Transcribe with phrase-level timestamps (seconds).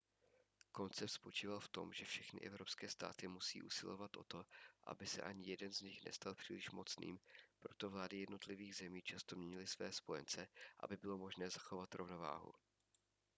[0.71, 4.45] koncept spočíval v tom že všechny evropské státy musí usilovat o to
[4.83, 7.19] aby se ani jeden z nich nestal příliš mocným
[7.59, 10.47] proto vlády jednotlivých zemí často měnily své spojence
[10.79, 12.53] aby bylo možné zachovat rovnováhu